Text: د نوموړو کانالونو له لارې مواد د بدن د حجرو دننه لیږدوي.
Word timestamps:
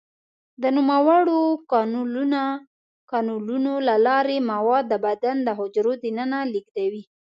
د 0.61 0.63
نوموړو 0.77 1.39
کانالونو 3.11 3.73
له 3.87 3.95
لارې 4.07 4.37
مواد 4.51 4.83
د 4.89 4.93
بدن 5.05 5.35
د 5.43 5.49
حجرو 5.59 5.93
دننه 6.03 6.39
لیږدوي. 6.53 7.03